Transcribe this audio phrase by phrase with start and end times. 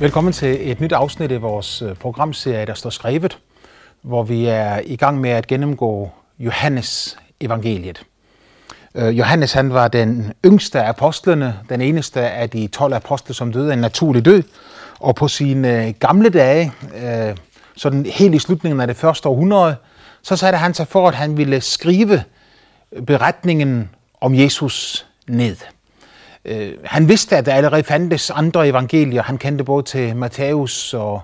[0.00, 3.38] Velkommen til et nyt afsnit i vores øh, programserie, der står skrevet,
[4.02, 8.02] hvor vi er i gang med at gennemgå Johannes evangeliet.
[8.94, 13.52] Øh, Johannes han var den yngste af apostlene, den eneste af de 12 apostle, som
[13.52, 14.42] døde en naturlig død.
[15.00, 16.72] Og på sine øh, gamle dage,
[17.76, 19.76] sådan helt i slutningen af det første århundrede,
[20.22, 22.22] så satte han sig for, at han ville skrive
[23.06, 23.90] beretningen
[24.20, 25.56] om Jesus ned.
[26.48, 29.22] Øh, han vidste, at der allerede fandtes andre evangelier.
[29.22, 31.20] Han kendte både til Matthæus og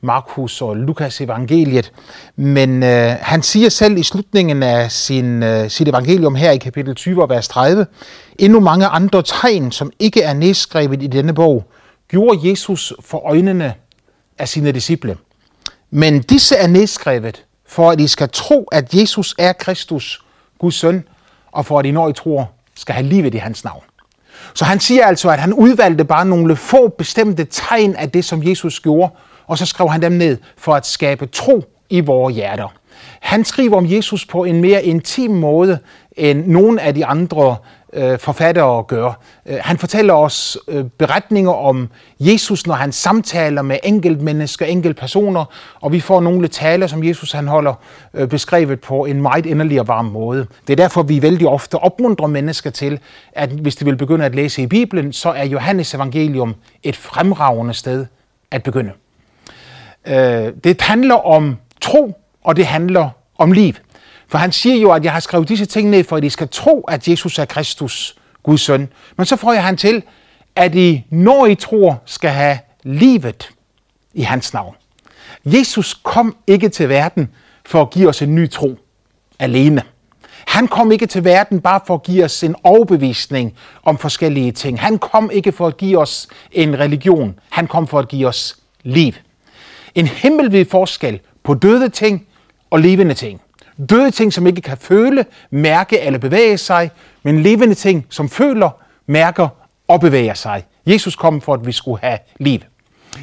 [0.00, 1.92] Markus og Lukas evangeliet.
[2.36, 6.94] Men øh, han siger selv i slutningen af sin, øh, sit evangelium her i kapitel
[6.94, 7.86] 20, vers 30,
[8.38, 11.64] endnu mange andre tegn, som ikke er nedskrevet i denne bog,
[12.08, 13.74] gjorde Jesus for øjnene
[14.38, 15.16] af sine disciple.
[15.90, 20.20] Men disse er nedskrevet, for at I skal tro, at Jesus er Kristus,
[20.58, 21.04] Guds søn,
[21.52, 23.82] og for at I, når I tror, skal have livet i hans navn.
[24.58, 28.42] Så han siger altså, at han udvalgte bare nogle få bestemte tegn af det, som
[28.42, 29.12] Jesus gjorde,
[29.46, 32.74] og så skrev han dem ned for at skabe tro i vores hjerter.
[33.20, 35.78] Han skriver om Jesus på en mere intim måde
[36.16, 37.56] end nogen af de andre
[37.92, 39.20] øh, forfattere gør.
[39.46, 41.88] Øh, han fortæller os øh, beretninger om
[42.20, 45.44] Jesus, når han samtaler med enkeltmennesker, enkeltpersoner,
[45.80, 47.74] og vi får nogle taler, som Jesus han holder
[48.14, 50.46] øh, beskrevet på en meget inderlig og varm måde.
[50.66, 52.98] Det er derfor, vi vældig ofte opmuntrer mennesker til,
[53.32, 57.74] at hvis de vil begynde at læse i Bibelen, så er Johannes evangelium et fremragende
[57.74, 58.06] sted
[58.50, 58.92] at begynde.
[60.06, 63.74] Øh, det handler om tro, og det handler om liv.
[64.28, 66.48] For han siger jo, at jeg har skrevet disse ting ned, for at I skal
[66.48, 68.88] tro, at Jesus er Kristus, Guds søn.
[69.16, 70.02] Men så får jeg han til,
[70.56, 73.50] at I, når I tror, skal have livet
[74.14, 74.74] i hans navn.
[75.44, 77.28] Jesus kom ikke til verden
[77.66, 78.78] for at give os en ny tro
[79.38, 79.82] alene.
[80.46, 84.80] Han kom ikke til verden bare for at give os en overbevisning om forskellige ting.
[84.80, 87.38] Han kom ikke for at give os en religion.
[87.50, 89.12] Han kom for at give os liv.
[89.94, 92.26] En himmelvid forskel på døde ting
[92.70, 93.40] og levende ting.
[93.90, 96.90] Døde ting, som ikke kan føle, mærke eller bevæge sig,
[97.22, 98.70] men levende ting, som føler,
[99.06, 99.48] mærker
[99.88, 100.64] og bevæger sig.
[100.86, 102.60] Jesus kom for, at vi skulle have liv.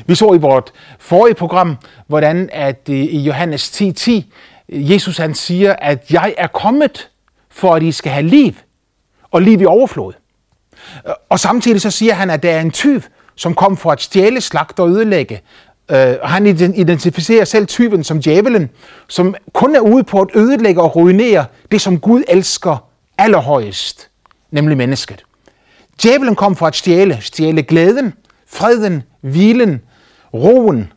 [0.06, 1.78] Vi så i vort forrige program,
[2.08, 4.34] hvordan at øh, i Johannes 10.10, 10,
[4.70, 7.10] Jesus han siger, at jeg er kommet
[7.50, 8.54] for, at I skal have liv,
[9.32, 10.14] og liv i overflod.
[11.30, 13.02] Og samtidig så siger han, at der er en tyv,
[13.36, 15.42] som kom for at stjæle, slagte og ødelægge.
[15.92, 18.70] Uh, han identificerer selv tyven som djævelen,
[19.08, 24.10] som kun er ude på at ødelægge og ruinere det, som Gud elsker allerhøjest,
[24.52, 25.24] nemlig mennesket.
[26.04, 28.14] Djævelen kom for at stjæle, stjæle glæden,
[28.48, 29.82] freden, hvilen,
[30.34, 30.92] roen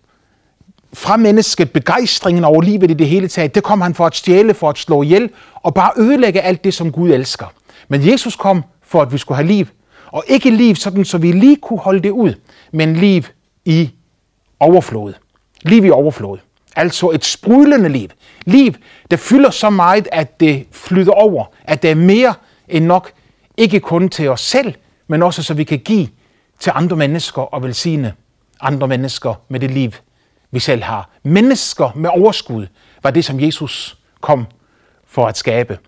[0.93, 3.55] fra mennesket, begejstringen over livet i det hele taget.
[3.55, 6.75] Det kom han for at stjæle, for at slå ihjel og bare ødelægge alt det,
[6.75, 7.47] som Gud elsker.
[7.89, 9.67] Men Jesus kom for, at vi skulle have liv.
[10.07, 12.35] Og ikke liv sådan, så vi lige kunne holde det ud,
[12.73, 13.23] men liv
[13.65, 13.91] i
[14.61, 15.15] overflod.
[15.63, 16.39] Liv i overflod.
[16.77, 18.09] Altså et sprudlende liv.
[18.47, 18.75] Liv,
[19.11, 21.45] der fylder så meget, at det flyder over.
[21.65, 22.35] At det er mere
[22.69, 23.13] end nok,
[23.57, 24.75] ikke kun til os selv,
[25.07, 26.09] men også så vi kan give
[26.61, 28.15] til andre mennesker og velsigne
[28.61, 29.93] andre mennesker med det liv,
[30.51, 31.11] vi selv har.
[31.23, 32.67] Mennesker med overskud
[33.03, 34.47] var det, som Jesus kom
[35.07, 35.79] for at skabe.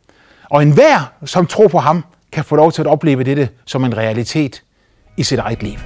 [0.50, 3.97] Og enhver, som tror på ham, kan få lov til at opleve dette som en
[3.97, 4.62] realitet
[5.16, 5.78] i sit eget liv.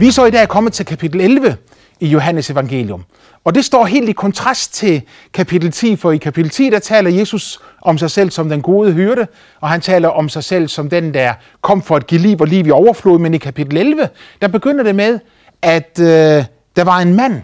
[0.00, 1.56] Vi er så i dag kommet til kapitel 11
[2.00, 3.04] i Johannes evangelium.
[3.44, 5.02] Og det står helt i kontrast til
[5.32, 8.92] kapitel 10, for i kapitel 10, der taler Jesus om sig selv som den gode
[8.92, 9.26] hyrde,
[9.60, 12.46] og han taler om sig selv som den, der kom for at give liv og
[12.46, 13.18] liv i overflod.
[13.18, 14.08] Men i kapitel 11,
[14.40, 15.18] der begynder det med,
[15.62, 16.44] at øh,
[16.76, 17.42] der var en mand,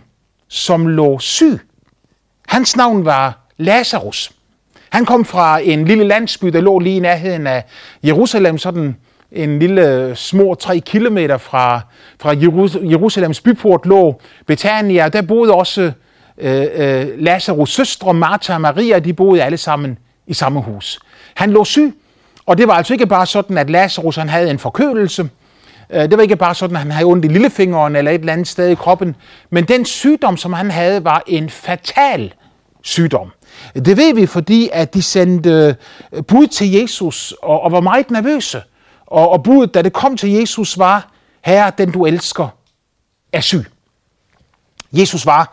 [0.48, 1.60] som lå syg.
[2.48, 4.32] Hans navn var Lazarus.
[4.90, 7.64] Han kom fra en lille landsby, der lå lige i nærheden af
[8.04, 8.96] Jerusalem, sådan
[9.32, 11.80] en lille øh, små tre kilometer fra,
[12.20, 12.34] fra
[12.82, 15.08] Jerusalems byport lå Betania.
[15.08, 15.92] Der boede også
[16.38, 20.98] øh, øh, Lazarus søstre, Martha og Maria, de boede alle sammen i samme hus.
[21.34, 21.94] Han lå syg,
[22.46, 25.28] og det var altså ikke bare sådan, at Lazarus han havde en forkølelse.
[25.90, 28.32] Øh, det var ikke bare sådan, at han havde ondt i lillefingeren eller et eller
[28.32, 29.16] andet sted i kroppen.
[29.50, 32.32] Men den sygdom, som han havde, var en fatal
[32.82, 33.30] sygdom.
[33.74, 35.76] Det ved vi, fordi at de sendte
[36.12, 38.62] øh, bud til Jesus og, og var meget nervøse.
[39.06, 41.10] Og, og budet, da det kom til Jesus, var,
[41.44, 42.48] Herre, den du elsker,
[43.32, 43.64] er syg.
[44.92, 45.52] Jesus var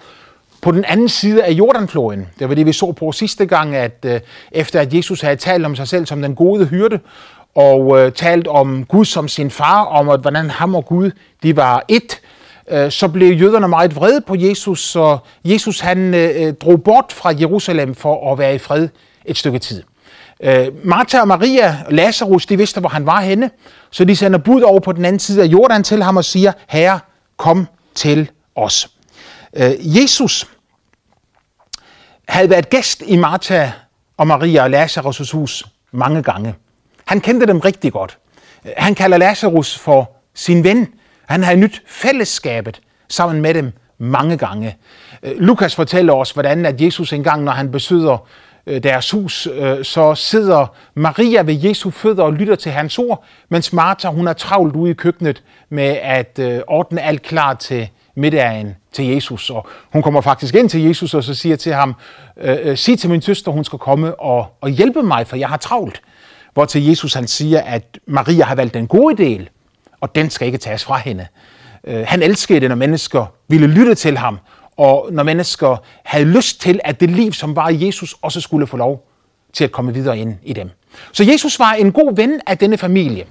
[0.62, 2.28] på den anden side af Jordanfloden.
[2.40, 4.20] Det var det, vi så på sidste gang, at øh,
[4.52, 7.00] efter at Jesus havde talt om sig selv som den gode hyrde,
[7.56, 11.12] og øh, talt om Gud som sin far, om at hvordan ham og Gud,
[11.44, 12.22] de var et,
[12.72, 17.14] øh, så blev jøderne meget vrede på Jesus, så Jesus han øh, øh drog bort
[17.14, 18.88] fra Jerusalem for at være i fred
[19.26, 19.84] et stykke tid.
[20.40, 23.52] Øh, Martha og Maria og Lazarus, de vidste, hvor han var henne,
[23.92, 26.52] så de sender bud over på den anden side af Jordan til ham og siger,
[26.70, 27.00] Herre,
[27.38, 28.90] kom til os.
[29.56, 30.48] Øh, Jesus
[32.28, 33.72] havde været gæst i Martha
[34.18, 36.56] og Maria og Lazarus' hus mange gange.
[37.06, 38.18] Han kendte dem rigtig godt.
[38.78, 40.88] Han kalder Lazarus for sin ven.
[41.26, 44.78] Han havde nyt fællesskabet sammen med dem mange gange.
[45.24, 48.28] Øh, Lukas fortæller os, hvordan at Jesus engang, når han besøger
[48.68, 53.24] Øh, deres hus, øh, så sidder Maria ved Jesu fødder og lytter til hans ord,
[53.50, 57.90] mens Martha hun er travlt ude i køkkenet med at øh, ordne alt klar til
[58.16, 59.50] middagen til Jesus.
[59.50, 61.96] Og hun kommer faktisk ind til Jesus og så siger til ham,
[62.76, 66.02] sig til min søster, hun skal komme og, og hjælpe mig, for jeg har travlt.
[66.54, 69.50] Hvor til Jesus han siger, at Maria har valgt den gode del,
[70.02, 71.28] og den skal ikke tages fra hende.
[71.88, 74.40] Han elskede det, når mennesker ville lytte til ham,
[74.84, 78.68] og når mennesker havde lyst til, at det liv, som var i Jesus, også skulle
[78.68, 79.08] få lov
[79.54, 80.70] til at komme videre ind i dem.
[81.12, 83.26] Så Jesus var en god ven af denne familie.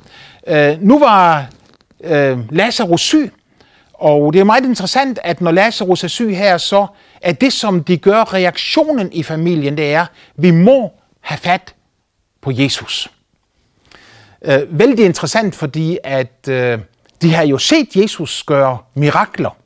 [0.47, 1.47] Øh, nu var
[2.05, 3.33] øh, Lazarus syg,
[3.95, 6.87] og det er meget interessant, at når Lazarus er syg her, så
[7.23, 10.07] er det, som de gør reaktionen i familien, det er,
[10.37, 11.75] vi må have fat
[12.41, 13.11] på Jesus.
[14.43, 16.79] Øh, vældig interessant, fordi at øh,
[17.23, 19.57] de har jo set Jesus gøre mirakler,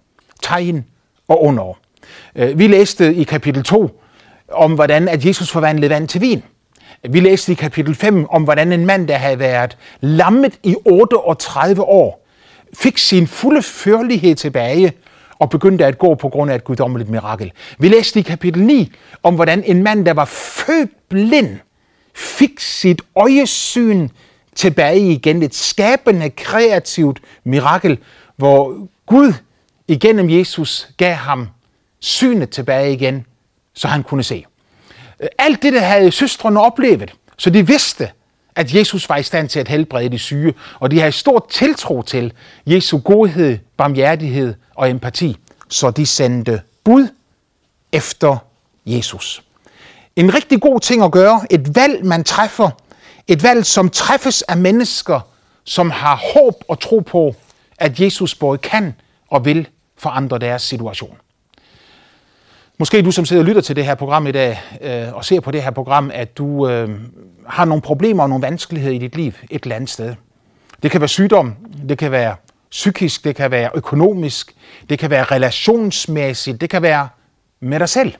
[0.42, 0.84] tegn
[1.28, 1.78] og under.
[2.36, 4.00] Øh, vi læste i kapitel 2
[4.52, 6.42] om, hvordan at Jesus forvandlede vand til vin.
[7.10, 11.82] Vi læste i kapitel 5 om, hvordan en mand, der havde været lammet i 38
[11.82, 12.26] år,
[12.74, 14.92] fik sin fulde førlighed tilbage
[15.38, 17.52] og begyndte at gå på grund af et guddommeligt mirakel.
[17.78, 18.92] Vi læste i kapitel 9
[19.22, 21.58] om, hvordan en mand, der var født blind,
[22.14, 24.08] fik sit øjesyn
[24.54, 25.42] tilbage igen.
[25.42, 27.98] Et skabende, kreativt mirakel,
[28.36, 29.32] hvor Gud
[29.88, 31.48] igennem Jesus gav ham
[32.00, 33.26] synet tilbage igen,
[33.74, 34.44] så han kunne se.
[35.38, 38.10] Alt det, der havde søstrene oplevet, så de vidste,
[38.54, 42.02] at Jesus var i stand til at helbrede de syge, og de havde stor tiltro
[42.02, 42.32] til
[42.66, 45.36] Jesu godhed, barmhjertighed og empati,
[45.68, 47.08] så de sendte bud
[47.92, 48.36] efter
[48.86, 49.42] Jesus.
[50.16, 52.70] En rigtig god ting at gøre, et valg man træffer,
[53.28, 55.20] et valg, som træffes af mennesker,
[55.64, 57.34] som har håb og tro på,
[57.78, 58.94] at Jesus både kan
[59.30, 61.16] og vil forandre deres situation.
[62.78, 65.40] Måske du, som sidder og lytter til det her program i dag, øh, og ser
[65.40, 66.90] på det her program, at du øh,
[67.46, 70.14] har nogle problemer og nogle vanskeligheder i dit liv et eller andet sted.
[70.82, 71.56] Det kan være sygdom,
[71.88, 72.36] det kan være
[72.70, 74.52] psykisk, det kan være økonomisk,
[74.88, 77.08] det kan være relationsmæssigt, det kan være
[77.60, 78.14] med dig selv.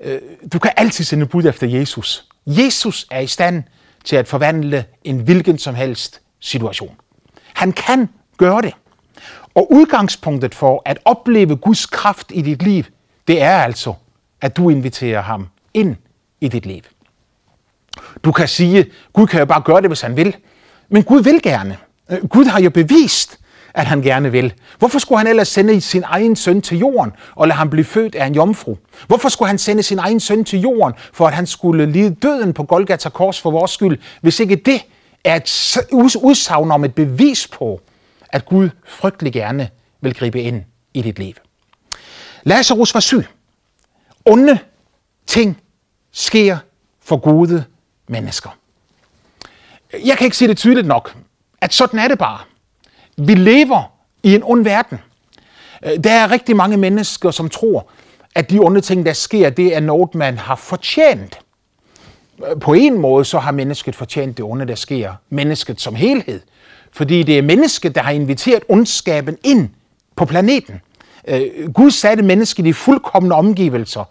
[0.00, 0.20] Øh,
[0.52, 2.24] du kan altid sende bud efter Jesus.
[2.46, 3.62] Jesus er i stand
[4.04, 6.96] til at forvandle en hvilken som helst situation.
[7.54, 8.72] Han kan gøre det.
[9.58, 12.84] Og udgangspunktet for at opleve Guds kraft i dit liv,
[13.28, 13.94] det er altså,
[14.40, 15.96] at du inviterer ham ind
[16.40, 16.80] i dit liv.
[18.24, 20.36] Du kan sige, Gud kan jo bare gøre det, hvis han vil.
[20.88, 21.76] Men Gud vil gerne.
[22.10, 23.38] Øh, Gud har jo bevist,
[23.74, 24.52] at han gerne vil.
[24.78, 28.14] Hvorfor skulle han ellers sende sin egen søn til jorden og lade ham blive født
[28.14, 28.76] af en jomfru?
[29.06, 32.52] Hvorfor skulle han sende sin egen søn til jorden, for at han skulle lide døden
[32.52, 34.80] på Golgata Kors for vores skyld, hvis ikke det
[35.24, 37.80] er et udsagn om et bevis på,
[38.30, 39.68] at Gud frygtelig gerne
[40.00, 40.64] vil gribe ind
[40.94, 41.34] i dit liv.
[42.42, 43.26] Lazarus var syg.
[44.24, 44.58] Onde
[45.26, 45.60] ting
[46.12, 46.58] sker
[47.00, 47.64] for gode
[48.08, 48.50] mennesker.
[50.04, 51.16] Jeg kan ikke sige det tydeligt nok,
[51.60, 52.40] at sådan er det bare.
[53.16, 53.92] Vi lever
[54.22, 54.98] i en ond verden.
[56.04, 57.90] Der er rigtig mange mennesker, som tror,
[58.34, 61.38] at de onde ting, der sker, det er noget, man har fortjent.
[62.60, 65.12] På en måde så har mennesket fortjent det onde, der sker.
[65.30, 66.40] Mennesket som helhed.
[66.92, 69.68] Fordi det er mennesket, der har inviteret ondskaben ind
[70.16, 70.80] på planeten.
[71.28, 74.04] Øh, Gud satte mennesket i fuldkommende omgivelser.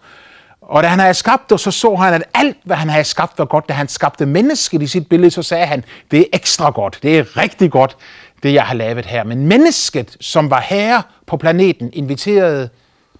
[0.60, 3.38] Og da han havde skabt det, så så han, at alt, hvad han havde skabt,
[3.38, 3.68] var godt.
[3.68, 7.18] Da han skabte mennesket i sit billede, så sagde han, det er ekstra godt, det
[7.18, 7.96] er rigtig godt,
[8.42, 9.24] det jeg har lavet her.
[9.24, 12.68] Men mennesket, som var herre på planeten, inviterede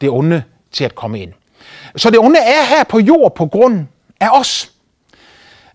[0.00, 1.32] det onde til at komme ind.
[1.96, 3.86] Så det onde er her på jord på grund
[4.20, 4.72] af os.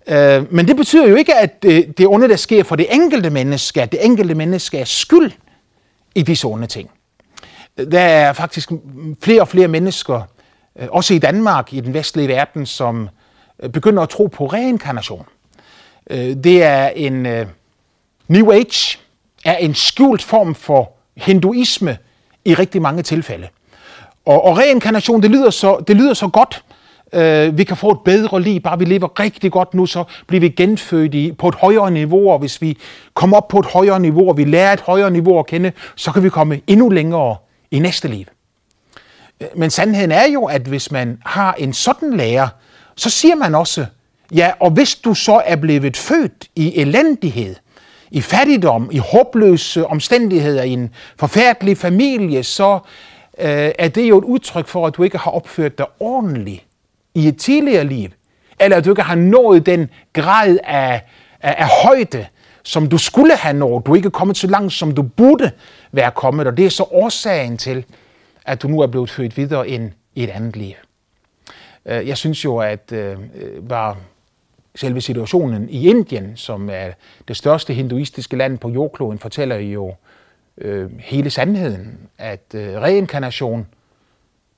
[0.07, 3.81] Øh, men det betyder jo ikke, at det onde, der sker for det enkelte menneske,
[3.81, 5.31] at det enkelte menneske er skyld
[6.15, 6.89] i disse onde ting.
[7.77, 8.72] Der er faktisk
[9.24, 10.22] flere og flere mennesker,
[10.79, 13.10] øh, også i Danmark, i den vestlige verden, som
[13.63, 15.25] øh, begynder at tro på reinkarnation.
[16.10, 17.27] Øh, det er en
[18.27, 19.00] New Age
[19.45, 21.98] er en skjult form for hinduisme
[22.45, 23.48] i rigtig mange tilfælde.
[24.25, 26.63] Og, og reinkarnation, det lyder så, det lyder så godt.
[27.13, 30.41] Øh, vi kan få et bedre liv, bare vi lever rigtig godt nu, så bliver
[30.41, 32.77] vi genfødt i, på et højere niveau, og hvis vi
[33.13, 36.12] kommer op på et højere niveau, og vi lærer et højere niveau at kende, så
[36.12, 37.36] kan vi komme endnu længere
[37.72, 38.25] i næste liv.
[39.41, 42.48] Øh, men sandheden er jo, at hvis man har en sådan lærer,
[42.96, 43.86] så siger man også,
[44.36, 47.55] Ja, og hvis du så er blevet født i elendighed,
[48.12, 50.89] i fattigdom, i håbløse omstændigheder, i en
[51.20, 52.79] forfærdelig familie, så
[53.39, 56.63] øh, er det jo et udtryk for, at du ikke har opført dig ordentligt
[57.13, 58.10] i et tidligere liv,
[58.60, 61.01] eller at du ikke har nået den grad af,
[61.41, 62.25] af, af højde,
[62.63, 63.86] som du skulle have nået.
[63.86, 65.51] Du er ikke kommet så langt, som du burde
[65.91, 67.86] være kommet, og det er så årsagen til,
[68.46, 70.74] at du nu er blevet født videre ind i et andet liv.
[71.86, 73.98] Øh, jeg synes jo, at øh, øh, var
[74.75, 76.91] selve situationen i Indien, som er
[77.27, 79.96] det største hinduistiske land på jordkloden, fortæller jo
[80.58, 83.67] øh, hele sandheden, at øh, reinkarnation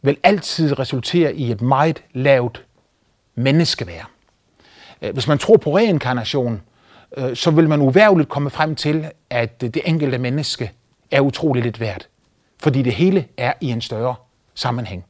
[0.05, 2.63] vil altid resultere i et meget lavt
[3.35, 4.09] menneskeværd.
[5.01, 6.61] Øh, hvis man tror på reinkarnation,
[7.17, 10.71] øh, så vil man uværligt komme frem til, at det enkelte menneske
[11.11, 12.05] er utroligt lidt værd,
[12.59, 14.15] fordi det hele er i en større
[14.55, 15.05] sammenhæng.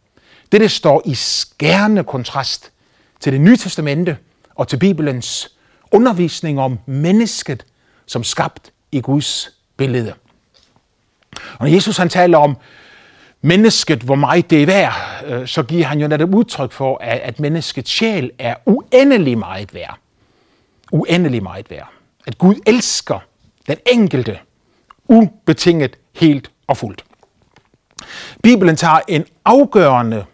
[0.52, 2.72] Det, står i skærende kontrast
[3.20, 4.18] til det nye testamente
[4.56, 5.56] og til Bibelens
[5.92, 7.66] undervisning om mennesket
[8.06, 10.14] som skabt i Guds billede.
[11.36, 12.58] Og når Jesus han taler om
[13.46, 14.94] mennesket, hvor meget det er værd,
[15.26, 19.98] øh, så giver han jo netop udtryk for, at menneskets sjæl er uendelig meget værd.
[20.92, 21.90] Uendelig meget værd.
[22.28, 23.20] At Gud elsker
[23.68, 24.40] den enkelte
[25.08, 27.06] ubetinget helt og fuldt.
[28.44, 30.26] Bibelen tager en afgørende,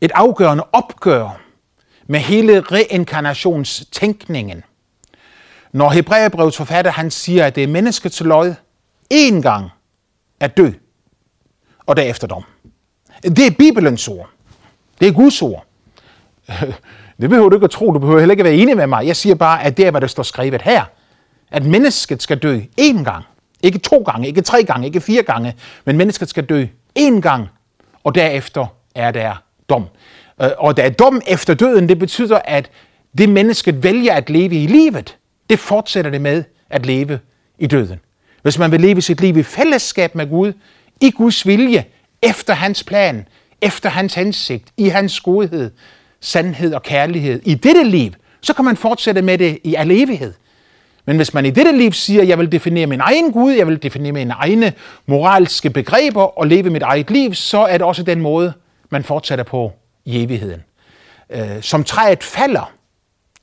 [0.00, 1.40] et afgørende opgør
[2.06, 4.64] med hele reinkarnationstænkningen.
[5.72, 8.54] Når Hebræerbrevets forfatter han siger, at det er menneskets lod
[9.14, 9.70] én gang
[10.40, 10.70] at dø,
[11.92, 12.44] og derefter dom.
[13.22, 14.30] Det er Bibelens ord.
[15.00, 15.66] Det er Guds ord.
[17.20, 17.92] Det behøver du ikke at tro.
[17.92, 19.06] Du behøver heller ikke at være enig med mig.
[19.06, 20.84] Jeg siger bare, at det er, hvad der står skrevet her.
[21.50, 23.24] At mennesket skal dø én gang.
[23.62, 25.54] Ikke to gange, ikke tre gange, ikke fire gange.
[25.84, 26.66] Men mennesket skal dø
[26.98, 27.48] én gang,
[28.04, 29.86] og derefter er der dom.
[30.42, 32.70] Øh, og der er dom efter døden, det betyder, at
[33.18, 35.18] det mennesket vælger at leve i livet,
[35.50, 37.18] det fortsætter det med at leve
[37.58, 38.00] i døden.
[38.42, 40.52] Hvis man vil leve sit liv i fællesskab med Gud,
[41.02, 41.84] i Guds vilje,
[42.22, 43.28] efter hans plan,
[43.60, 45.70] efter hans hensigt, i hans godhed,
[46.20, 50.32] sandhed og kærlighed, i dette liv, så kan man fortsætte med det i al evighed.
[51.06, 53.82] Men hvis man i dette liv siger, jeg vil definere min egen Gud, jeg vil
[53.82, 54.72] definere mine egne
[55.06, 58.52] moralske begreber og leve mit eget liv, så er det også den måde,
[58.90, 59.72] man fortsætter på
[60.04, 60.62] i evigheden.
[61.30, 62.72] Øh, som træet falder,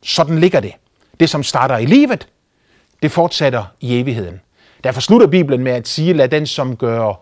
[0.04, 0.74] sådan ligger det.
[1.20, 2.28] Det, som starter i livet,
[3.02, 4.42] det fortsætter i evigheden.
[4.84, 7.14] Derfor slutter Bibelen med at sige, lad den, som gør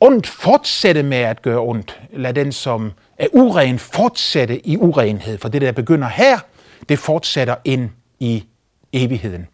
[0.00, 2.00] ondt, fortsætte med at gøre ondt.
[2.12, 5.38] Lad den, som er uren, fortsætte i urenhed.
[5.38, 6.38] For det, der begynder her,
[6.88, 7.90] det fortsætter ind
[8.20, 8.44] i
[8.92, 9.46] evigheden.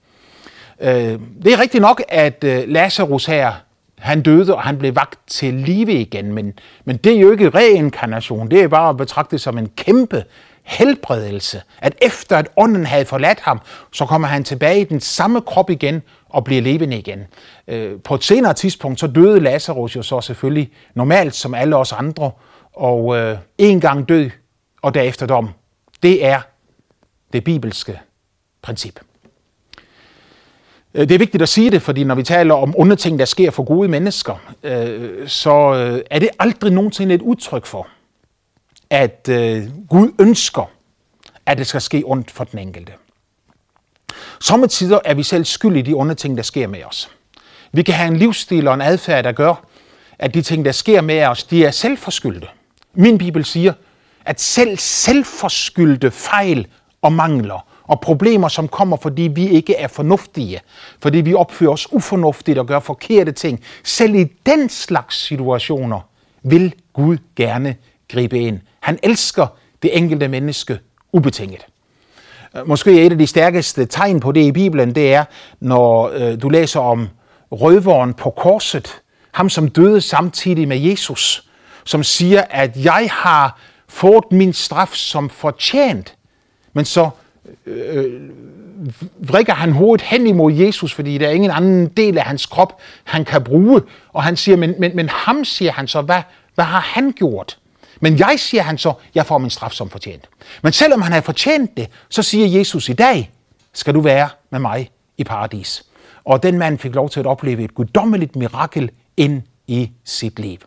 [0.81, 3.53] Øh, det er rigtigt nok, at øh, Lazarus her,
[3.99, 7.49] han døde, og han blev vagt til live igen, men, men det er jo ikke
[7.49, 10.25] reinkarnation, det er bare at betragte som en kæmpe
[10.63, 13.61] helbredelse, at efter at ånden havde forladt ham,
[13.93, 16.03] så kommer han tilbage i den samme krop igen
[16.35, 17.25] og bliver levende igen.
[17.69, 21.93] Øh, på et senere tidspunkt, så døde Lazarus jo så selvfølgelig normalt som alle os
[21.93, 22.31] andre,
[22.73, 24.31] og øh, en gang død
[24.83, 25.51] og derefter dom.
[26.03, 26.41] Det er
[27.33, 28.01] det bibelske
[28.63, 29.01] princip.
[30.95, 33.25] Øh, det er vigtigt at sige det, fordi når vi taler om onde ting, der
[33.25, 37.89] sker for gode mennesker, øh, så øh, er det aldrig nogensinde et udtryk for,
[38.91, 40.71] at øh, Gud ønsker,
[41.47, 42.93] at det skal ske ondt for den enkelte.
[44.45, 47.11] Sommetider er vi selv skyld i de onde ting, der sker med os.
[47.73, 49.65] Vi kan have en livsstil og en adfærd, der gør,
[50.19, 52.47] at de ting, der sker med os, de er selvforskyldte.
[52.95, 53.73] Min bibel siger,
[54.25, 56.67] at selv selvforskyldte fejl
[57.03, 60.61] og mangler og problemer, som kommer, fordi vi ikke er fornuftige,
[61.03, 63.61] fordi vi opfører os ufornuftigt og gør forkerte ting.
[63.85, 66.01] Selv i den slags situationer
[66.43, 67.77] vil Gud gerne
[68.09, 68.61] gribe ind.
[68.81, 69.47] Han elsker
[69.83, 70.79] det enkelte menneske
[71.13, 71.67] ubetinget.
[72.67, 75.25] Måske et af de stærkeste tegn på det i Bibelen, det er,
[75.61, 77.09] når øh, du læser om
[77.53, 79.01] røveren på korset,
[79.33, 81.49] ham som døde samtidig med Jesus,
[81.85, 83.59] som siger, at jeg har
[83.89, 86.15] fået min straf som fortjent,
[86.73, 87.11] men så
[87.67, 88.21] øh, øh
[89.19, 92.81] vrikker han hovedet hen imod Jesus, fordi der er ingen anden del af hans krop,
[93.05, 93.83] han kan bruge.
[94.13, 96.23] Og han siger, men, men, men ham siger han så, hvad,
[96.55, 97.59] hvad har han gjort?
[98.01, 100.29] Men jeg siger han så, jeg får min straf som fortjent.
[100.63, 103.31] Men selvom han har fortjent det, så siger Jesus i dag,
[103.73, 105.85] skal du være med mig i paradis.
[106.25, 110.59] Og den mand fik lov til at opleve et guddommeligt mirakel ind i sit liv.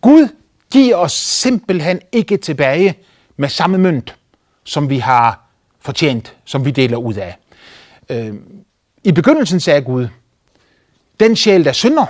[0.00, 0.28] Gud
[0.72, 2.94] giver os simpelthen ikke tilbage
[3.36, 4.16] med samme mønt,
[4.64, 5.44] som vi har
[5.80, 7.36] fortjent, som vi deler ud af.
[8.08, 8.34] Øh,
[9.04, 10.08] I begyndelsen sagde Gud,
[11.20, 12.06] den sjæl, der synder,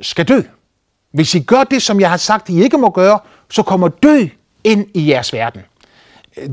[0.00, 0.42] skal dø.
[1.10, 3.18] Hvis I gør det, som jeg har sagt, I ikke må gøre,
[3.52, 4.28] så kommer død
[4.64, 5.62] ind i jeres verden.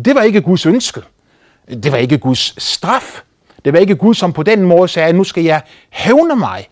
[0.06, 1.01] Det var ikke Guds ønske,
[1.84, 3.22] Det var ikke Guds straf.
[3.65, 6.68] Det var ikke Gud, som på den måde sagde, at nu skal jeg hævne mig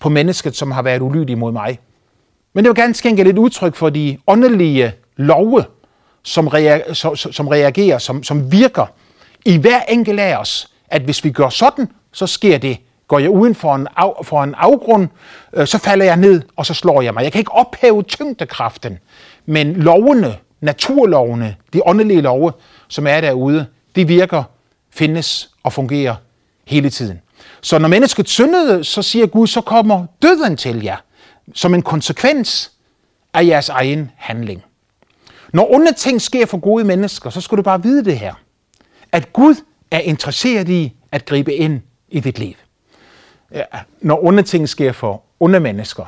[0.00, 1.78] på mennesket, som har været ulydig mod mig.
[2.52, 5.64] Men det var ganske enkelt et udtryk for de åndelige love,
[6.22, 8.86] som, reager, som, som reagerer, som, som virker
[9.44, 12.78] i hver enkelt af os, at hvis vi gør sådan, så sker det.
[13.08, 15.08] Går jeg uden for en, af, for en afgrund,
[15.52, 17.22] øh, så falder jeg ned, og så slår jeg mig.
[17.22, 18.98] Jeg kan ikke ophæve tyngdekraften,
[19.46, 22.52] men lovene, naturlovene, de åndelige love,
[22.88, 24.42] som er derude, de virker,
[24.90, 26.14] findes og fungerer
[26.64, 27.20] hele tiden.
[27.60, 30.96] Så når mennesket syndede, så siger Gud, så kommer døden til jer,
[31.54, 32.72] som en konsekvens
[33.34, 34.64] af jeres egen handling.
[35.52, 38.34] Når onde ting sker for gode mennesker, så skal du bare vide det her.
[39.12, 39.54] At Gud
[39.90, 42.54] er interesseret i at gribe ind i dit liv.
[44.00, 46.04] Når onde ting sker for onde mennesker,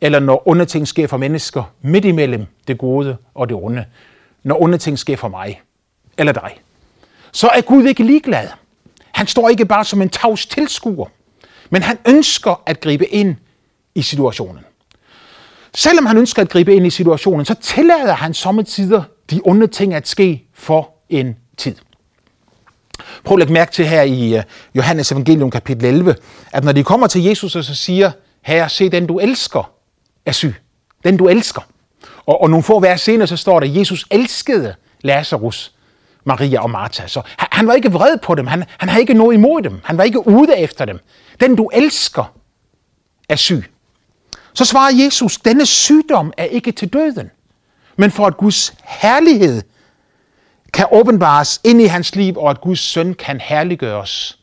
[0.00, 3.84] eller når onde ting sker for mennesker midt imellem det gode og det onde,
[4.42, 5.60] når onde ting sker for mig
[6.18, 6.60] eller dig,
[7.32, 8.48] så er Gud ikke ligeglad.
[9.12, 11.06] Han står ikke bare som en tavs tilskuer,
[11.70, 13.36] men han ønsker at gribe ind
[13.94, 14.64] i situationen.
[15.74, 19.94] Selvom han ønsker at gribe ind i situationen, så tillader han sommetider de onde ting
[19.94, 21.76] at ske for en tid.
[23.24, 24.42] Prøv at lægge mærke til her i øh,
[24.74, 26.16] Johannes evangelium kapitel 11,
[26.52, 28.10] at når de kommer til Jesus og så siger,
[28.42, 29.70] herre, se den du elsker
[30.26, 30.54] er syg.
[31.04, 31.62] Den du elsker.
[32.26, 35.72] Og, og nogle få vers senere, så står der, at Jesus elskede Lazarus,
[36.24, 37.06] Maria og Martha.
[37.06, 38.46] Så han, han var ikke vred på dem.
[38.46, 39.80] Han, han havde ikke noget imod dem.
[39.84, 40.98] Han var ikke ude efter dem.
[41.40, 42.34] Den du elsker
[43.28, 43.64] er syg.
[44.54, 47.30] Så svarer Jesus, denne sygdom er ikke til døden,
[47.96, 49.62] men for at Guds herlighed
[50.72, 54.38] kan åbenbares ind i hans liv, og at Guds søn kan herliggøres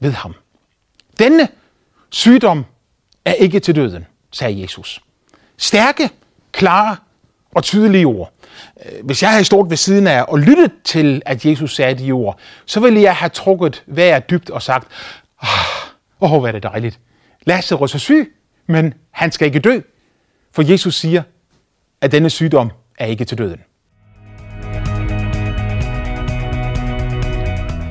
[0.00, 0.34] ved ham.
[1.18, 1.48] Denne
[2.10, 2.64] sygdom
[3.24, 5.00] er ikke til døden, sagde Jesus.
[5.56, 6.10] Stærke,
[6.52, 6.96] klare
[7.54, 8.32] og tydelige ord.
[8.86, 12.12] Øh, hvis jeg havde stået ved siden af og lyttet til, at Jesus sagde de
[12.12, 14.88] ord, så ville jeg have trukket vejret dybt og sagt,
[15.42, 15.48] ah,
[16.20, 17.00] åh, oh, er det dejligt.
[17.46, 19.80] Lazarus er syg, men han skal ikke dø,
[20.52, 21.22] for Jesus siger,
[22.00, 23.60] at denne sygdom er ikke til døden.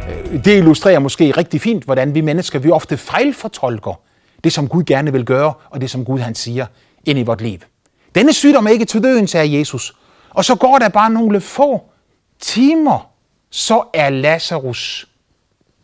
[0.09, 4.01] Øh, det illustrerer måske rigtig fint, hvordan vi mennesker, vi ofte fejlfortolker
[4.43, 6.65] det, som Gud gerne vil gøre, og det, som Gud han siger
[7.05, 7.59] ind i vort liv.
[8.15, 9.93] Denne sygdom er ikke til døden, sagde Jesus.
[10.29, 11.81] Og så går der bare nogle få
[12.39, 13.11] timer,
[13.49, 15.07] så er Lazarus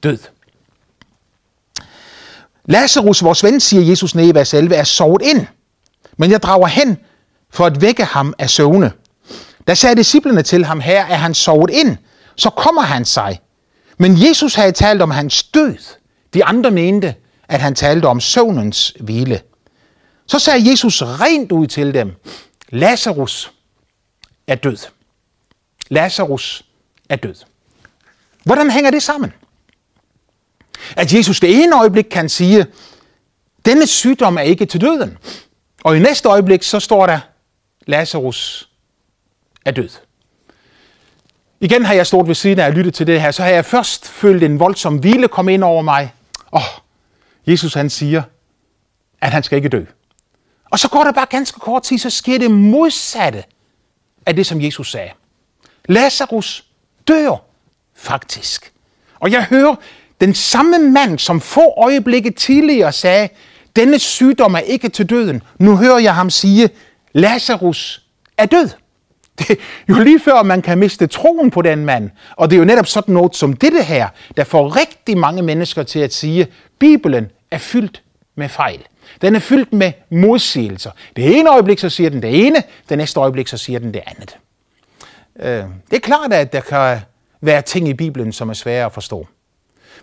[0.03, 0.17] død.
[2.65, 5.47] Lazarus, vores ven, siger Jesus nede i vers 11, er sovet ind.
[6.17, 6.97] Men jeg drager hen
[7.49, 8.91] for at vække ham af søvne.
[9.67, 11.97] Da sagde disciplene til ham, her er han sovet ind,
[12.35, 13.39] så kommer han sig.
[13.97, 15.75] Men Jesus havde talt om hans død.
[16.33, 17.15] De andre mente,
[17.49, 19.41] at han talte om søvnens hvile.
[20.27, 22.13] Så sagde Jesus rent ud til dem,
[22.69, 23.51] Lazarus
[24.47, 24.77] er død.
[25.89, 26.65] Lazarus
[27.09, 27.35] er død.
[28.43, 29.33] Hvordan hænger det sammen?
[30.95, 32.65] At Jesus det ene øjeblik kan sige,
[33.65, 35.17] denne sygdom er ikke til døden.
[35.83, 37.19] Og i næste øjeblik, så står der,
[37.85, 38.69] Lazarus
[39.65, 39.89] er død.
[41.59, 43.65] Igen har jeg stået ved siden af at lytte til det her, så har jeg
[43.65, 46.13] først følt en voldsom hvile komme ind over mig.
[46.51, 46.81] Åh, oh,
[47.47, 48.21] Jesus han siger,
[49.21, 49.83] at han skal ikke dø.
[50.71, 53.43] Og så går der bare ganske kort tid, så sker det modsatte
[54.25, 55.11] af det, som Jesus sagde.
[55.85, 56.65] Lazarus
[57.07, 57.35] dør
[57.95, 58.73] faktisk.
[59.19, 59.75] Og jeg hører
[60.21, 63.29] den samme mand, som få øjeblikke tidligere sagde,
[63.75, 65.43] denne sygdom er ikke til døden.
[65.59, 66.69] Nu hører jeg ham sige,
[67.13, 68.03] Lazarus
[68.37, 68.69] er død.
[69.39, 69.55] Det er
[69.89, 72.09] jo lige før, man kan miste troen på den mand.
[72.35, 74.07] Og det er jo netop sådan noget som dette her,
[74.37, 76.47] der får rigtig mange mennesker til at sige,
[76.79, 78.03] Bibelen er fyldt
[78.35, 78.87] med fejl.
[79.21, 80.91] Den er fyldt med modsigelser.
[81.15, 84.01] Det ene øjeblik, så siger den det ene, det næste øjeblik, så siger den det
[84.05, 84.37] andet.
[85.39, 86.99] Øh, det er klart, at der kan
[87.41, 89.27] være ting i Bibelen, som er svære at forstå.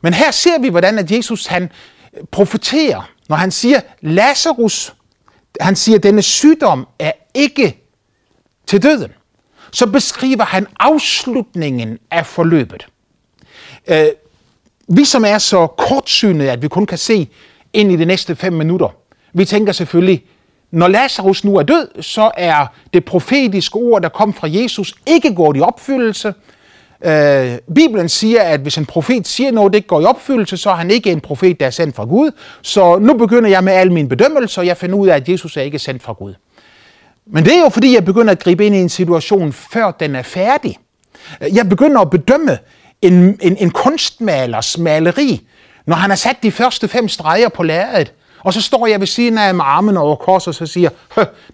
[0.03, 1.71] Men her ser vi, hvordan at Jesus han
[2.31, 4.95] profeterer, når han siger, Lazarus,
[5.61, 7.79] han siger, denne sygdom er ikke
[8.67, 9.13] til døden.
[9.73, 12.87] Så beskriver han afslutningen af forløbet.
[13.87, 14.07] Øh,
[14.89, 17.29] vi som er så kortsynede, at vi kun kan se
[17.73, 18.89] ind i de næste fem minutter,
[19.33, 20.25] vi tænker selvfølgelig,
[20.71, 25.35] når Lazarus nu er død, så er det profetiske ord, der kom fra Jesus, ikke
[25.35, 26.35] gået i opfyldelse.
[27.05, 30.71] Øh, Bibelen siger, at hvis en profet siger noget, det ikke går i opfyldelse, så
[30.71, 32.31] er han ikke en profet, der er sendt fra Gud.
[32.63, 35.57] Så nu begynder jeg med al mine bedømmelser, og jeg finder ud af, at Jesus
[35.57, 36.35] er ikke sendt fra Gud.
[37.27, 40.17] Men det er jo fordi, jeg begynder at gribe ind i en situation, før den
[40.17, 40.79] er færdig.
[41.41, 42.59] Jeg begynder at bedømme
[43.07, 45.47] en, en, en kunstmalers maleri,
[45.87, 48.13] når han har sat de første fem streger på lærredet.
[48.41, 50.91] Og så står jeg ved siden af med armen over kors, og så siger,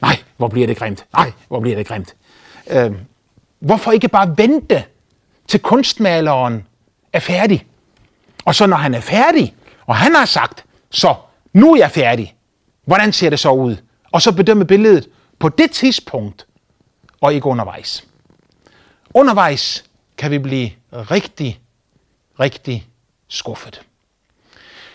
[0.03, 1.05] nej, hvor bliver det grimt.
[1.13, 2.15] Nej, hvor bliver det grimt.
[2.71, 2.93] Øh,
[3.61, 4.85] hvorfor ikke bare vente
[5.49, 6.67] til kunstmaleren
[7.13, 7.67] er færdig.
[8.45, 9.55] Og så når han er færdig,
[9.87, 11.15] og han har sagt, så
[11.53, 12.35] nu er jeg færdig,
[12.85, 13.77] hvordan ser det så ud?
[14.13, 15.09] Og så bedømme billedet
[15.39, 16.47] på det tidspunkt,
[17.21, 18.05] og ikke undervejs.
[19.15, 19.85] Undervejs
[20.21, 21.61] kan vi blive rigtig,
[22.41, 22.89] rigtig
[23.29, 23.83] skuffet.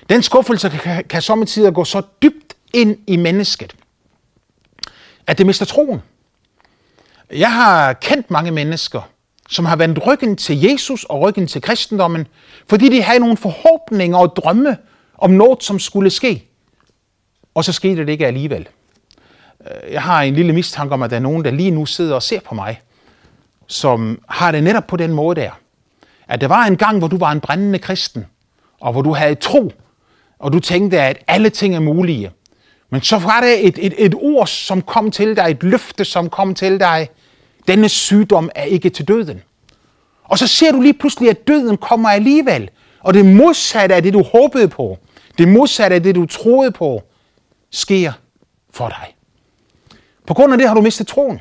[0.09, 3.75] Den skuffelse kan, kan sommetider gå så dybt ind i mennesket,
[5.27, 6.01] at det mister troen.
[7.31, 9.01] Jeg har kendt mange mennesker,
[9.49, 12.27] som har vendt ryggen til Jesus og ryggen til kristendommen,
[12.69, 14.77] fordi de havde nogle forhåbninger og drømme
[15.17, 16.47] om noget, som skulle ske.
[17.55, 18.67] Og så skete det ikke alligevel.
[19.91, 22.23] Jeg har en lille mistanke om, at der er nogen, der lige nu sidder og
[22.23, 22.81] ser på mig,
[23.67, 25.51] som har det netop på den måde der.
[26.27, 28.25] At der var en gang, hvor du var en brændende kristen,
[28.81, 29.71] og hvor du havde tro,
[30.39, 32.31] og du tænkte, at alle ting er mulige.
[32.89, 36.29] Men så var der et, et, et ord, som kom til dig, et løfte, som
[36.29, 37.09] kom til dig.
[37.67, 39.41] Denne sygdom er ikke til døden.
[40.23, 42.69] Og så ser du lige pludselig, at døden kommer alligevel.
[42.99, 44.97] Og det modsatte af det, du håbede på,
[45.37, 47.03] det modsatte af det, du troede på,
[47.71, 48.11] sker
[48.71, 49.15] for dig.
[50.27, 51.39] På grund af det har du mistet troen.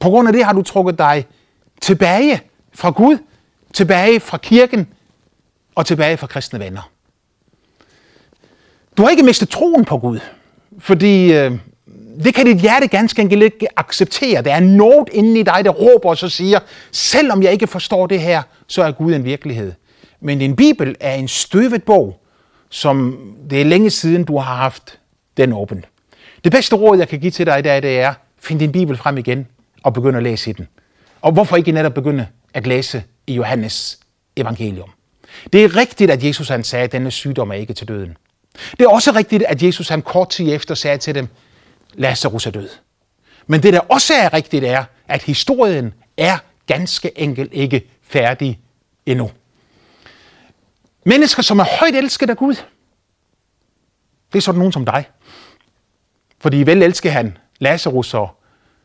[0.00, 1.26] På grund af det har du trukket dig
[1.84, 2.40] tilbage
[2.74, 3.18] fra Gud,
[3.72, 4.88] tilbage fra kirken
[5.74, 6.90] og tilbage fra kristne venner.
[8.96, 10.18] Du har ikke mistet troen på Gud,
[10.78, 11.52] fordi øh,
[12.24, 14.42] det kan dit hjerte ganske enkelt ikke acceptere.
[14.42, 16.58] Der er noget inde i dig, der råber og så siger,
[16.92, 19.72] selvom jeg ikke forstår det her, så er Gud en virkelighed.
[20.20, 22.20] Men din bibel er en støvet bog,
[22.70, 23.18] som
[23.50, 24.98] det er længe siden, du har haft
[25.36, 25.84] den åben.
[26.44, 28.96] Det bedste råd, jeg kan give til dig i dag, det er, find din bibel
[28.96, 29.46] frem igen
[29.82, 30.68] og begynd at læse i den.
[31.24, 33.98] Og hvorfor ikke netop begynde at læse i Johannes
[34.36, 34.90] evangelium?
[35.52, 38.16] Det er rigtigt, at Jesus han sagde, at denne sygdom er ikke til døden.
[38.70, 41.28] Det er også rigtigt, at Jesus han kort tid efter sagde til dem,
[41.94, 42.68] Lazarus er død.
[43.46, 48.60] Men det, der også er rigtigt, er, at historien er ganske enkelt ikke færdig
[49.06, 49.30] endnu.
[51.04, 52.54] Mennesker, som er højt elsket af Gud,
[54.32, 55.08] det er sådan nogen som dig.
[56.40, 58.40] Fordi vel elsker han Lazarus og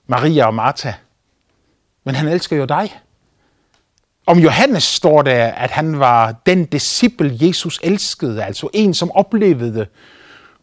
[0.08, 0.93] Maria og Martha.
[2.09, 2.99] Men han elsker jo dig.
[4.25, 9.87] Om Johannes står der, at han var den disciple, Jesus elskede, altså en, som oplevede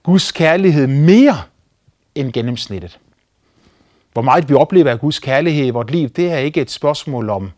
[0.02, 1.42] Guds kærlighed mere
[2.14, 2.98] end gennemsnittet.
[4.12, 7.30] Hvor meget vi oplever af Guds kærlighed i vort liv, det er ikke et spørgsmål
[7.30, 7.50] om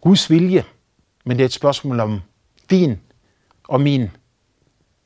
[0.00, 0.64] Guds vilje,
[1.24, 2.20] men det er et spørgsmål om
[2.70, 3.00] din
[3.68, 4.10] og min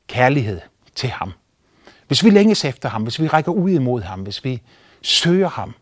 [0.07, 0.59] kærlighed
[0.95, 1.31] til ham.
[2.07, 4.61] Hvis vi længes efter ham, hvis vi rækker ud imod ham, hvis vi
[5.01, 5.73] søger ham,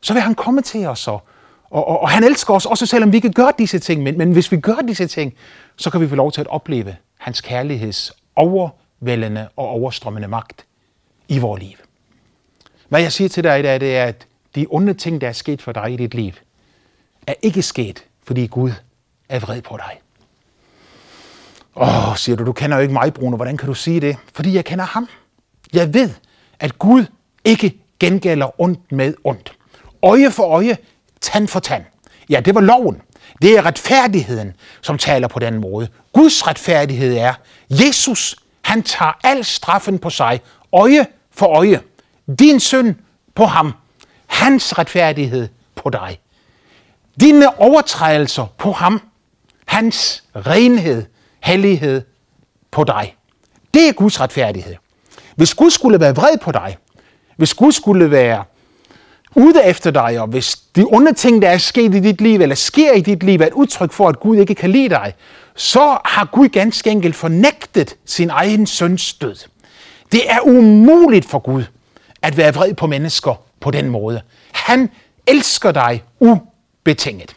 [0.00, 1.08] så vil han komme til os.
[1.08, 1.28] Og,
[1.70, 4.02] og, og, og han elsker os, også selvom vi ikke gør disse ting.
[4.02, 5.34] Men, men hvis vi gør disse ting,
[5.76, 10.66] så kan vi få lov til at opleve hans kærligheds overvældende og overstrømmende magt
[11.28, 11.76] i vores liv.
[12.88, 15.32] Hvad jeg siger til dig i dag, det er, at de onde ting, der er
[15.32, 16.32] sket for dig i dit liv,
[17.26, 18.70] er ikke sket, fordi Gud
[19.28, 20.00] er vred på dig.
[21.76, 23.36] Åh, siger du, du kender jo ikke mig, Bruno.
[23.36, 24.16] Hvordan kan du sige det?
[24.34, 25.08] Fordi jeg kender ham.
[25.72, 26.10] Jeg ved,
[26.60, 27.04] at Gud
[27.44, 29.52] ikke gengælder ondt med ondt.
[30.02, 30.76] Øje for øje,
[31.20, 31.84] tand for tand.
[32.28, 33.02] Ja, det var loven.
[33.42, 35.88] Det er retfærdigheden, som taler på den måde.
[36.12, 37.34] Guds retfærdighed er,
[37.70, 40.40] Jesus, han tager al straffen på sig,
[40.72, 41.80] øje for øje.
[42.38, 42.94] Din synd
[43.34, 43.72] på ham,
[44.26, 46.20] hans retfærdighed på dig.
[47.20, 49.00] Dine overtrædelser på ham,
[49.66, 51.04] hans renhed,
[51.40, 52.02] hellighed
[52.70, 53.16] på dig.
[53.74, 54.74] Det er Guds retfærdighed.
[55.36, 56.76] Hvis Gud skulle være vred på dig,
[57.36, 58.44] hvis Gud skulle være
[59.34, 62.54] ude efter dig, og hvis de onde ting, der er sket i dit liv, eller
[62.54, 65.14] sker i dit liv, er et udtryk for, at Gud ikke kan lide dig,
[65.54, 69.36] så har Gud ganske enkelt fornægtet sin egen søns død.
[70.12, 71.64] Det er umuligt for Gud
[72.22, 74.20] at være vred på mennesker på den måde.
[74.52, 74.90] Han
[75.26, 77.36] elsker dig ubetinget.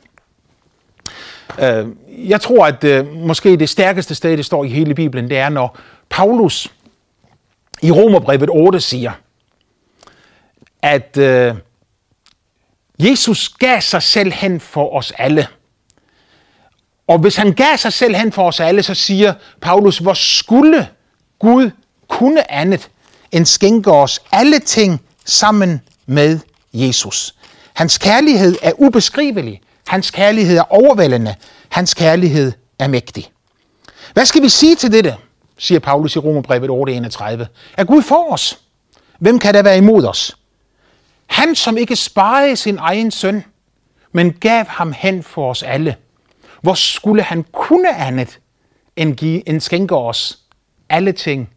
[1.59, 5.37] Øh, jeg tror, at øh, måske det stærkeste sted, det står i hele Bibelen, det
[5.37, 5.77] er, når
[6.09, 6.73] Paulus
[7.81, 9.11] i Romerbrevet 8 siger,
[10.81, 11.55] at øh,
[13.09, 15.47] Jesus gav sig selv hen for os alle.
[17.07, 20.89] Og hvis han gav sig selv hen for os alle, så siger Paulus, hvor skulle
[21.39, 21.71] Gud
[22.07, 22.89] kunne andet
[23.31, 26.39] end skænke os alle ting sammen med
[26.73, 27.35] Jesus.
[27.73, 29.61] Hans kærlighed er ubeskrivelig.
[29.87, 31.35] Hans kærlighed er overvældende.
[31.69, 33.31] Hans kærlighed er mægtig.
[34.13, 35.15] Hvad skal vi sige til dette?
[35.57, 37.45] siger Paulus i Romerbrevet 8.31.
[37.77, 38.59] Er Gud for os?
[39.19, 40.37] Hvem kan der være imod os?
[41.31, 43.43] Han, som ikke sparede sin egen søn,
[44.11, 45.95] men gav ham hen for os alle.
[46.61, 48.39] Hvor skulle han kunne andet
[48.95, 50.39] end, give, end skænke os
[50.89, 51.49] alle ting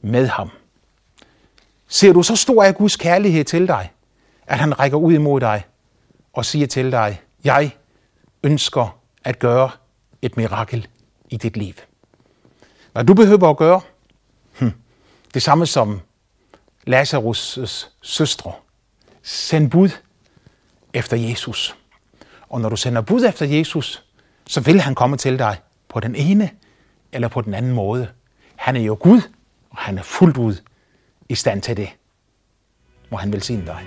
[0.00, 0.50] med ham?
[1.88, 3.90] Ser du så stor af Guds kærlighed til dig,
[4.46, 5.64] at han rækker ud imod dig
[6.32, 7.70] og siger til dig, jeg
[8.42, 9.70] ønsker at gøre
[10.22, 10.88] et mirakel
[11.30, 11.74] i dit liv.
[12.92, 13.80] Hvad du behøver at gøre,
[14.58, 14.72] hm.
[15.34, 16.00] det samme som
[16.90, 18.52] Lazarus' søstre.
[19.26, 19.90] Send bud
[20.92, 21.76] efter Jesus.
[22.48, 24.04] Og når du sender bud efter Jesus,
[24.46, 26.50] så vil han komme til dig på den ene
[27.12, 28.08] eller på den anden måde.
[28.56, 29.20] Han er jo Gud,
[29.70, 30.54] og han er fuldt ud
[31.28, 31.88] i stand til det.
[33.10, 33.84] Må han velsigne dig.